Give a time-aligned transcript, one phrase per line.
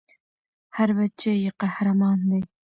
[0.75, 2.39] هر بــچی ېي قـــهــــــــرمان دی